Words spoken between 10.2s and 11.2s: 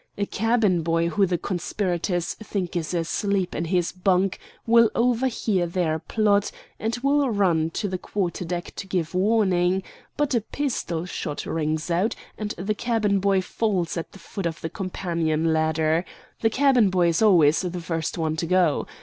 a pistol